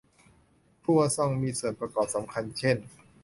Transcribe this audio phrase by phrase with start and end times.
[0.83, 2.77] ครัวซองมีส่วนประกอบสำคัญเช่น